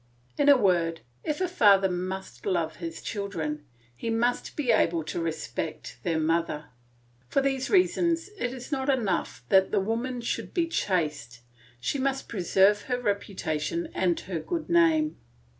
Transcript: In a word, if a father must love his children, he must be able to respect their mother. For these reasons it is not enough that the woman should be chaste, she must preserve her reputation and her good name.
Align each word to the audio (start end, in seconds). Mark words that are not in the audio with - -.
In 0.35 0.49
a 0.49 0.57
word, 0.57 1.01
if 1.23 1.39
a 1.41 1.47
father 1.47 1.87
must 1.87 2.47
love 2.47 2.77
his 2.77 3.03
children, 3.03 3.63
he 3.95 4.09
must 4.09 4.55
be 4.55 4.71
able 4.71 5.03
to 5.03 5.21
respect 5.21 5.97
their 6.01 6.19
mother. 6.19 6.69
For 7.27 7.39
these 7.39 7.69
reasons 7.69 8.27
it 8.39 8.51
is 8.51 8.71
not 8.71 8.89
enough 8.89 9.43
that 9.49 9.69
the 9.69 9.79
woman 9.79 10.19
should 10.21 10.55
be 10.55 10.65
chaste, 10.65 11.41
she 11.79 11.99
must 11.99 12.27
preserve 12.27 12.81
her 12.89 12.99
reputation 12.99 13.89
and 13.93 14.19
her 14.21 14.39
good 14.39 14.69
name. 14.71 15.17